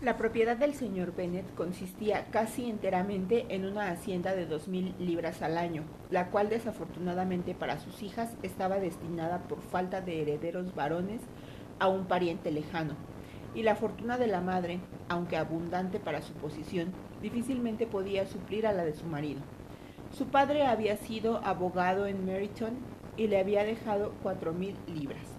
[0.00, 5.42] La propiedad del señor Bennet consistía casi enteramente en una hacienda de dos mil libras
[5.42, 11.20] al año, la cual desafortunadamente para sus hijas estaba destinada por falta de herederos varones
[11.80, 12.94] a un pariente lejano,
[13.56, 18.72] y la fortuna de la madre, aunque abundante para su posición, difícilmente podía suplir a
[18.72, 19.40] la de su marido.
[20.16, 22.78] Su padre había sido abogado en Meryton
[23.16, 25.37] y le había dejado cuatro mil libras.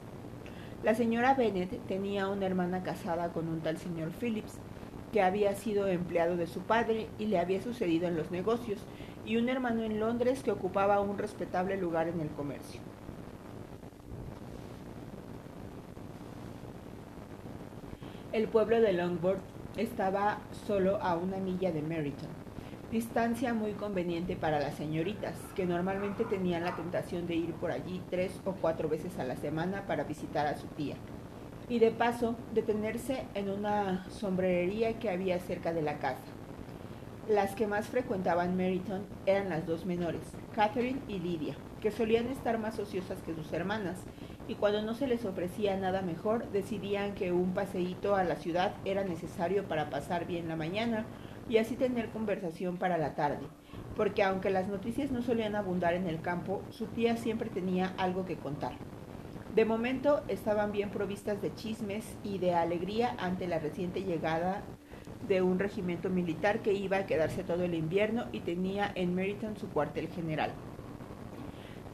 [0.81, 4.53] La señora Bennet tenía una hermana casada con un tal señor Phillips,
[5.11, 8.79] que había sido empleado de su padre y le había sucedido en los negocios,
[9.25, 12.79] y un hermano en Londres que ocupaba un respetable lugar en el comercio.
[18.31, 19.41] El pueblo de Longbourn
[19.75, 22.48] estaba solo a una milla de Meryton
[22.91, 28.01] distancia muy conveniente para las señoritas, que normalmente tenían la tentación de ir por allí
[28.09, 30.95] tres o cuatro veces a la semana para visitar a su tía,
[31.67, 36.23] y de paso detenerse en una sombrerería que había cerca de la casa.
[37.27, 40.21] Las que más frecuentaban Meryton eran las dos menores,
[40.55, 43.99] Catherine y Lydia, que solían estar más ociosas que sus hermanas,
[44.47, 48.73] y cuando no se les ofrecía nada mejor, decidían que un paseíto a la ciudad
[48.83, 51.05] era necesario para pasar bien la mañana
[51.49, 53.45] y así tener conversación para la tarde,
[53.97, 58.25] porque aunque las noticias no solían abundar en el campo, su tía siempre tenía algo
[58.25, 58.73] que contar.
[59.55, 64.61] De momento estaban bien provistas de chismes y de alegría ante la reciente llegada
[65.27, 69.57] de un regimiento militar que iba a quedarse todo el invierno y tenía en Meryton
[69.57, 70.51] su cuartel general.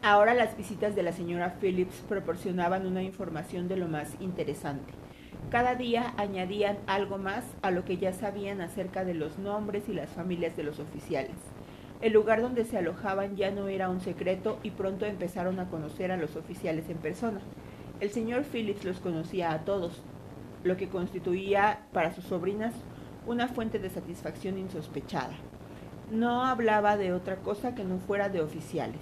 [0.01, 4.93] Ahora las visitas de la señora Phillips proporcionaban una información de lo más interesante.
[5.55, 9.93] Cada día añadían algo más a lo que ya sabían acerca de los nombres y
[9.93, 11.37] las familias de los oficiales.
[12.01, 16.11] El lugar donde se alojaban ya no era un secreto y pronto empezaron a conocer
[16.11, 17.39] a los oficiales en persona.
[18.01, 20.03] El señor Phillips los conocía a todos,
[20.65, 22.73] lo que constituía para sus sobrinas
[23.25, 25.35] una fuente de satisfacción insospechada.
[26.11, 28.99] No hablaba de otra cosa que no fuera de oficiales.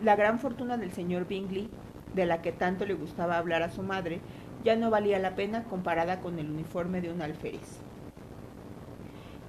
[0.00, 1.70] La gran fortuna del señor Bingley,
[2.14, 4.20] de la que tanto le gustaba hablar a su madre,
[4.64, 7.80] ya no valía la pena comparada con el uniforme de un alférez.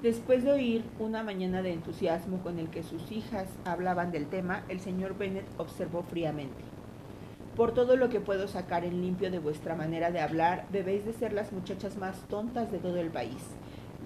[0.02, 4.64] Después de oír una mañana de entusiasmo con el que sus hijas hablaban del tema,
[4.70, 6.62] el señor Bennet observó fríamente.
[7.56, 11.14] Por todo lo que puedo sacar en limpio de vuestra manera de hablar, debéis de
[11.14, 13.42] ser las muchachas más tontas de todo el país.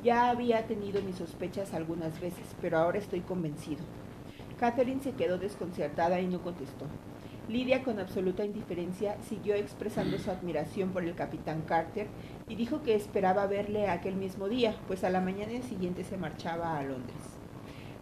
[0.03, 3.81] Ya había tenido mis sospechas algunas veces, pero ahora estoy convencido.
[4.59, 6.86] Catherine se quedó desconcertada y no contestó.
[7.50, 12.06] Lidia, con absoluta indiferencia, siguió expresando su admiración por el capitán Carter
[12.48, 16.78] y dijo que esperaba verle aquel mismo día, pues a la mañana siguiente se marchaba
[16.78, 17.18] a Londres.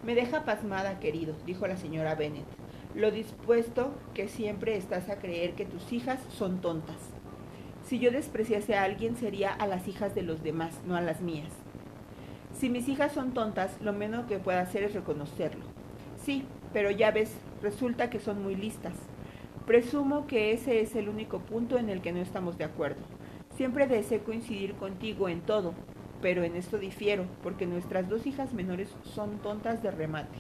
[0.04, 2.44] Me deja pasmada, querido, dijo la señora Bennet,
[2.94, 6.98] lo dispuesto que siempre estás a creer que tus hijas son tontas.
[7.86, 11.22] Si yo despreciase a alguien sería a las hijas de los demás, no a las
[11.22, 11.54] mías.
[12.52, 15.64] Si mis hijas son tontas, lo menos que puedo hacer es reconocerlo.
[16.22, 16.44] Sí,
[16.74, 17.32] pero ya ves,
[17.62, 18.94] resulta que son muy listas.
[19.68, 23.02] Presumo que ese es el único punto en el que no estamos de acuerdo.
[23.58, 25.74] Siempre deseo coincidir contigo en todo,
[26.22, 30.40] pero en esto difiero, porque nuestras dos hijas menores son tontas de remate.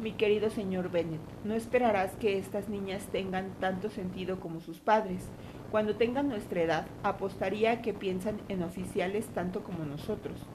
[0.00, 5.28] Mi querido señor Bennet, no esperarás que estas niñas tengan tanto sentido como sus padres.
[5.72, 10.46] Cuando tengan nuestra edad, apostaría que piensan en oficiales tanto como nosotros.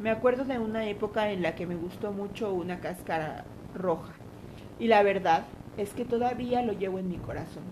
[0.00, 4.14] Me acuerdo de una época en la que me gustó mucho una cáscara roja.
[4.80, 5.44] Y la verdad
[5.80, 7.64] es que todavía lo llevo en mi corazón.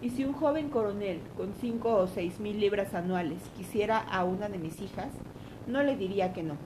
[0.00, 4.48] Y si un joven coronel con cinco o seis mil libras anuales quisiera a una
[4.48, 5.08] de mis hijas,
[5.66, 6.56] no le diría que no.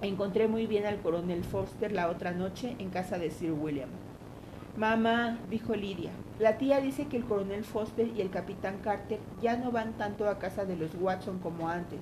[0.00, 3.88] Encontré muy bien al coronel Foster la otra noche en casa de Sir William.
[4.76, 9.56] Mamá, dijo Lidia, la tía dice que el coronel Foster y el capitán Carter ya
[9.56, 12.00] no van tanto a casa de los Watson como antes.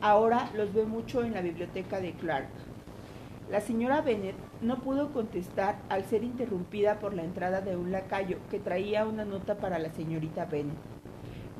[0.00, 2.48] Ahora los ve mucho en la biblioteca de Clark.
[3.50, 8.38] La señora Bennet no pudo contestar al ser interrumpida por la entrada de un lacayo
[8.50, 10.76] que traía una nota para la señorita Bennet.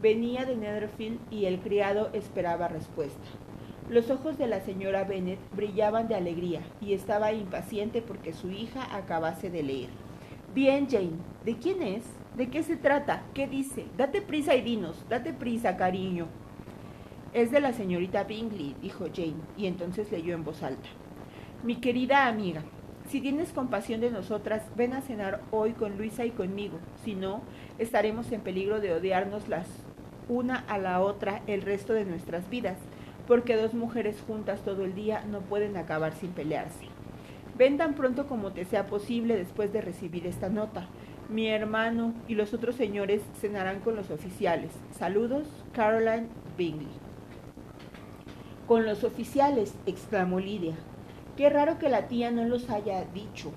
[0.00, 3.20] Venía de Netherfield y el criado esperaba respuesta.
[3.88, 8.96] Los ojos de la señora Bennet brillaban de alegría y estaba impaciente porque su hija
[8.96, 9.90] acabase de leer.
[10.54, 12.04] Bien, Jane, ¿de quién es?
[12.36, 13.24] ¿De qué se trata?
[13.34, 13.86] ¿Qué dice?
[13.96, 16.28] Date prisa y dinos, date prisa, cariño.
[17.32, 20.88] Es de la señorita Bingley, dijo Jane, y entonces leyó en voz alta.
[21.64, 22.62] Mi querida amiga,
[23.12, 26.78] si tienes compasión de nosotras, ven a cenar hoy con Luisa y conmigo.
[27.04, 27.42] Si no,
[27.78, 29.66] estaremos en peligro de odiarnos las
[30.30, 32.78] una a la otra el resto de nuestras vidas,
[33.28, 36.86] porque dos mujeres juntas todo el día no pueden acabar sin pelearse.
[37.58, 40.86] Ven tan pronto como te sea posible después de recibir esta nota.
[41.28, 44.70] Mi hermano y los otros señores cenarán con los oficiales.
[44.98, 46.88] Saludos, Caroline Bingley.
[48.66, 50.76] Con los oficiales, exclamó Lidia.
[51.36, 53.52] Qué raro que la tía no los haya dicho.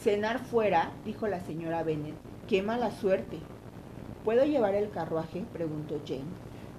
[0.00, 2.16] Cenar fuera, dijo la señora Bennet.
[2.48, 3.38] Qué mala suerte.
[4.24, 5.44] ¿Puedo llevar el carruaje?
[5.52, 6.24] preguntó Jane.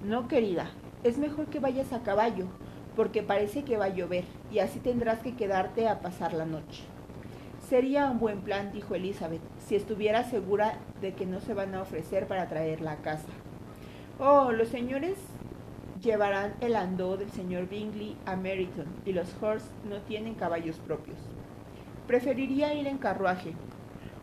[0.04, 0.70] No, querida,
[1.04, 2.46] es mejor que vayas a caballo,
[2.96, 6.82] porque parece que va a llover, y así tendrás que quedarte a pasar la noche.
[7.66, 11.82] Sería un buen plan, dijo Elizabeth, si estuviera segura de que no se van a
[11.82, 13.28] ofrecer para traerla a casa.
[14.18, 15.16] Oh, los señores
[16.02, 21.18] llevarán el andó del señor Bingley a Meryton y los Horse no tienen caballos propios.
[22.06, 23.52] Preferiría ir en carruaje.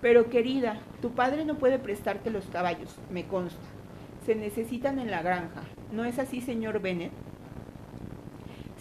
[0.01, 3.65] Pero querida, tu padre no puede prestarte los caballos, me consta.
[4.25, 5.63] Se necesitan en la granja.
[5.91, 7.12] ¿No es así, señor Bennet?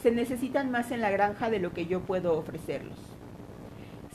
[0.03, 2.99] Se necesitan más en la granja de lo que yo puedo ofrecerlos.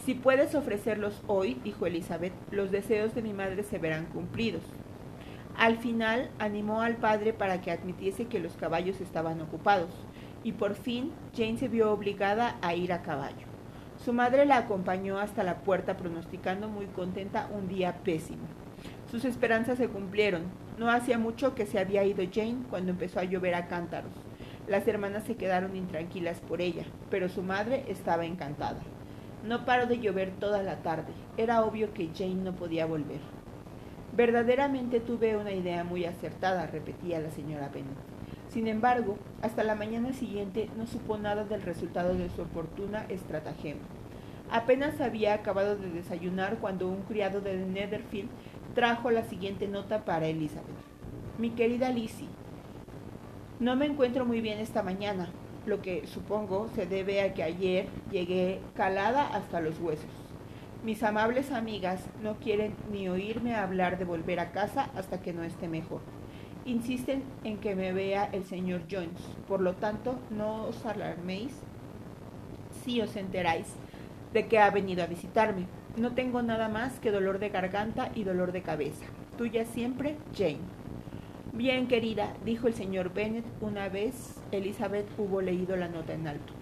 [0.06, 4.64] Si puedes ofrecerlos hoy, dijo Elizabeth, los deseos de mi madre se verán cumplidos.
[5.62, 9.92] Al final animó al padre para que admitiese que los caballos estaban ocupados,
[10.44, 13.46] y por fin Jane se vio obligada a ir a caballo.
[14.04, 18.42] Su madre la acompañó hasta la puerta pronosticando muy contenta un día pésimo.
[19.12, 20.46] Sus esperanzas se cumplieron.
[20.80, 24.14] No hacía mucho que se había ido Jane cuando empezó a llover a cántaros.
[24.68, 28.80] Las hermanas se quedaron intranquilas por ella, pero su madre estaba encantada.
[29.46, 31.14] No paró de llover toda la tarde.
[31.38, 33.20] Era obvio que Jane no podía volver.
[34.14, 37.96] Verdaderamente tuve una idea muy acertada, repetía la señora Bennet.
[38.50, 43.80] Sin embargo, hasta la mañana siguiente no supo nada del resultado de su oportuna estratagema.
[44.52, 48.30] Apenas había acabado de desayunar cuando un criado de Netherfield
[48.76, 50.68] trajo la siguiente nota para Elizabeth.
[51.38, 52.28] Mi querida Lizzie,
[53.62, 55.30] no me encuentro muy bien esta mañana,
[55.66, 60.21] lo que supongo se debe a que ayer llegué calada hasta los huesos.
[60.84, 65.44] Mis amables amigas no quieren ni oírme hablar de volver a casa hasta que no
[65.44, 66.02] esté mejor.
[66.66, 71.54] Insisten en que me vea el señor Jones, por lo tanto no os alarméis
[72.84, 73.68] si os enteráis
[74.34, 75.68] de que ha venido a visitarme.
[75.98, 79.06] No tengo nada más que dolor de garganta y dolor de cabeza.
[79.38, 80.62] Tuya siempre, Jane.
[81.54, 86.61] Bien, querida, dijo el señor Bennet una vez Elizabeth hubo leído la nota en alto.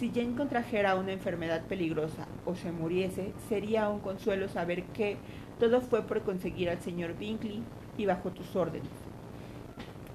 [0.00, 5.18] Si Jane contrajera una enfermedad peligrosa o se muriese, sería un consuelo saber que
[5.58, 7.62] todo fue por conseguir al señor Bingley
[7.98, 8.88] y bajo tus órdenes.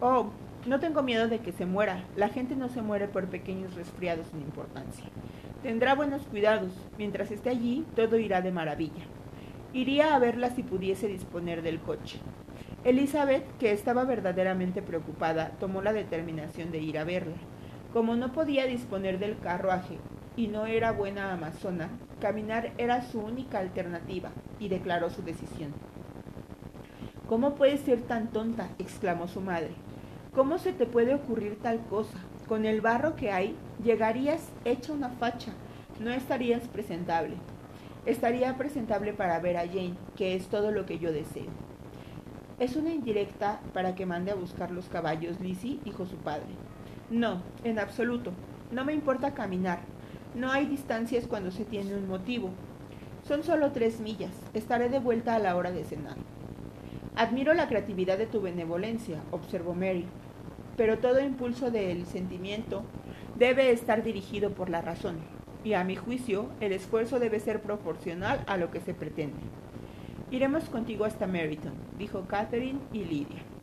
[0.01, 0.31] Oh,
[0.65, 2.03] no tengo miedo de que se muera.
[2.15, 5.05] La gente no se muere por pequeños resfriados sin importancia.
[5.61, 6.71] Tendrá buenos cuidados.
[6.97, 9.03] Mientras esté allí, todo irá de maravilla.
[9.71, 12.17] Iría a verla si pudiese disponer del coche.
[12.85, 17.35] Elizabeth, que estaba verdaderamente preocupada, tomó la determinación de ir a verla.
[17.95, 19.97] Como no podía disponer del carruaje
[20.35, 21.87] y no era buena amazona,
[22.19, 25.73] caminar era su única alternativa, y declaró su decisión.
[27.29, 28.67] ¿Cómo puedes ser tan tonta?
[28.79, 29.71] exclamó su madre.
[30.33, 32.17] ¿Cómo se te puede ocurrir tal cosa?
[32.49, 35.53] Con el barro que hay, llegarías hecha una facha.
[36.01, 37.35] No estarías presentable.
[38.05, 41.47] Estaría presentable para ver a Jane, que es todo lo que yo deseo.
[42.59, 46.74] Es una indirecta para que mande a buscar los caballos, Lizzie, dijo su padre.
[47.09, 48.31] No, en absoluto.
[48.71, 49.79] No me importa caminar.
[50.33, 52.49] No hay distancias cuando se tiene un motivo.
[53.27, 54.33] Son solo tres millas.
[54.53, 56.17] Estaré de vuelta a la hora de cenar.
[57.15, 60.05] Admiro la creatividad de tu benevolencia, observó Mary,
[60.75, 62.83] pero todo impulso del sentimiento
[63.37, 65.19] debe estar dirigido por la razón,
[65.63, 69.39] y a mi juicio el esfuerzo debe ser proporcional a lo que se pretende.
[70.29, 73.54] Iremos contigo hasta Meryton, dijo Catherine y Lydia.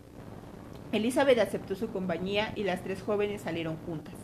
[0.92, 4.14] Elizabeth aceptó su compañía y las tres jóvenes salieron juntas.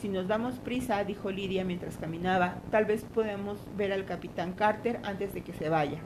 [0.00, 4.98] Si nos damos prisa, dijo Lidia mientras caminaba, tal vez podemos ver al capitán Carter
[5.04, 5.98] antes de que se vaya.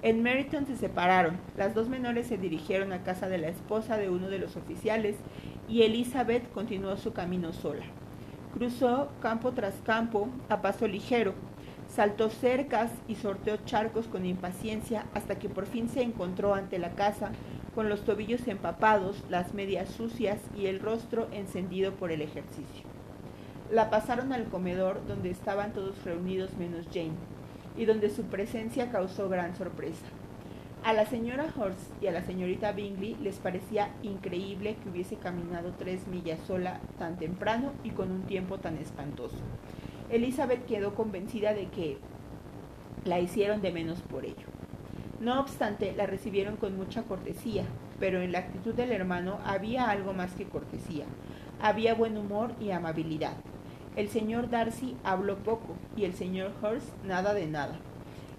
[0.00, 1.36] En Meryton se separaron.
[1.58, 5.16] Las dos menores se dirigieron a casa de la esposa de uno de los oficiales
[5.68, 7.84] y Elizabeth continuó su camino sola.
[8.54, 11.34] Cruzó campo tras campo a paso ligero,
[11.88, 16.94] saltó cercas y sorteó charcos con impaciencia hasta que por fin se encontró ante la
[16.94, 17.32] casa
[17.74, 22.84] con los tobillos empapados, las medias sucias y el rostro encendido por el ejercicio.
[23.70, 27.12] La pasaron al comedor donde estaban todos reunidos menos Jane,
[27.76, 30.06] y donde su presencia causó gran sorpresa.
[30.82, 35.74] A la señora Horst y a la señorita Bingley les parecía increíble que hubiese caminado
[35.78, 39.36] tres millas sola tan temprano y con un tiempo tan espantoso.
[40.10, 41.98] Elizabeth quedó convencida de que
[43.04, 44.59] la hicieron de menos por ello.
[45.20, 47.64] No obstante, la recibieron con mucha cortesía,
[47.98, 51.04] pero en la actitud del hermano había algo más que cortesía.
[51.60, 53.34] Había buen humor y amabilidad.
[53.96, 57.78] El señor Darcy habló poco y el señor Hurst nada de nada.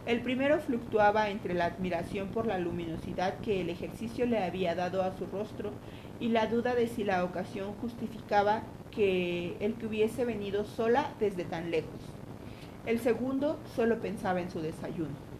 [0.07, 5.03] El primero fluctuaba entre la admiración por la luminosidad que el ejercicio le había dado
[5.03, 5.73] a su rostro
[6.19, 11.43] y la duda de si la ocasión justificaba que el que hubiese venido sola desde
[11.43, 12.01] tan lejos.
[12.87, 15.30] El segundo solo pensaba en su desayuno.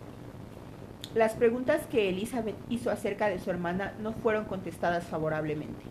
[1.13, 5.83] Las preguntas que Elizabeth hizo acerca de su hermana no fueron contestadas favorablemente.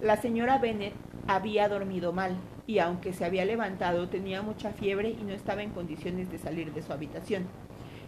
[0.00, 0.92] La señora Bennet
[1.26, 5.70] había dormido mal y aunque se había levantado tenía mucha fiebre y no estaba en
[5.70, 7.46] condiciones de salir de su habitación.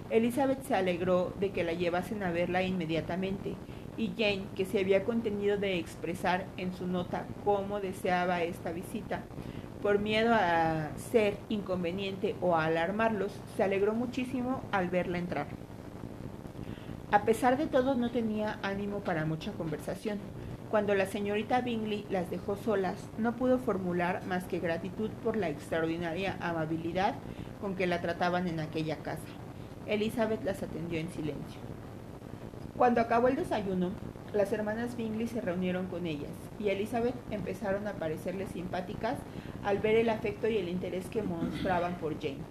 [0.08, 3.56] Elizabeth se alegró de que la llevasen a verla inmediatamente,
[3.96, 9.22] y Jane, que se había contenido de expresar en su nota cómo deseaba esta visita,
[9.82, 15.65] por miedo a ser inconveniente o a alarmarlos, se alegró muchísimo al verla entrar.
[17.16, 20.18] A pesar de todo, no tenía ánimo para mucha conversación.
[20.70, 25.48] Cuando la señorita Bingley las dejó solas, no pudo formular más que gratitud por la
[25.48, 27.14] extraordinaria amabilidad
[27.62, 29.22] con que la trataban en aquella casa.
[29.86, 31.58] Elizabeth las atendió en silencio.
[32.76, 33.92] Cuando acabó el desayuno,
[34.34, 39.16] las hermanas Bingley se reunieron con ellas y Elizabeth empezaron a parecerles simpáticas
[39.64, 42.44] al ver el afecto y el interés que mostraban por Jane.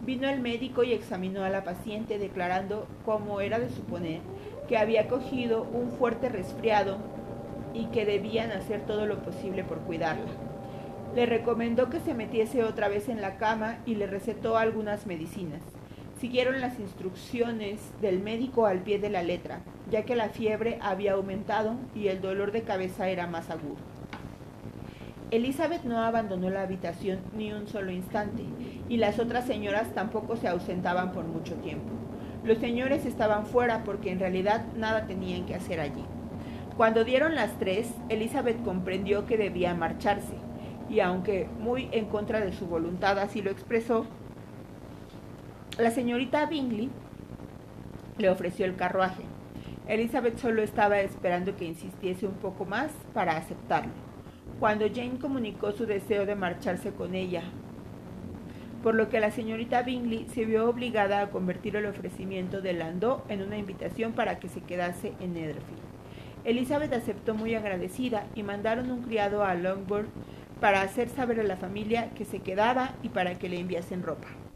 [0.00, 4.20] Vino el médico y examinó a la paciente declarando, como era de suponer,
[4.68, 6.98] que había cogido un fuerte resfriado
[7.74, 10.30] y que debían hacer todo lo posible por cuidarla.
[11.14, 15.62] Le recomendó que se metiese otra vez en la cama y le recetó algunas medicinas
[16.20, 21.14] siguieron las instrucciones del médico al pie de la letra, ya que la fiebre había
[21.14, 23.89] aumentado y el dolor de cabeza era más agudo.
[25.30, 28.42] Elizabeth no abandonó la habitación ni un solo instante,
[28.88, 31.90] y las otras señoras tampoco se ausentaban por mucho tiempo.
[32.42, 36.04] Los señores estaban fuera porque en realidad nada tenían que hacer allí.
[36.76, 40.34] Cuando dieron las tres, Elizabeth comprendió que debía marcharse,
[40.88, 44.06] y aunque muy en contra de su voluntad así lo expresó,
[45.78, 46.90] la señorita Bingley
[48.18, 49.22] le ofreció el carruaje.
[49.86, 54.09] Elizabeth solo estaba esperando que insistiese un poco más para aceptarlo.
[54.60, 57.42] Cuando Jane comunicó su deseo de marcharse con ella,
[58.82, 63.22] por lo que la señorita Bingley se vio obligada a convertir el ofrecimiento de Landau
[63.30, 65.80] en una invitación para que se quedase en Netherfield.
[66.44, 70.08] Elizabeth aceptó muy agradecida y mandaron un criado a Longbourn
[70.60, 74.28] para hacer saber a la familia que se quedaba y para que le enviasen ropa.